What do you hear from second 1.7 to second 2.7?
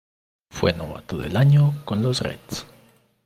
con los Reds.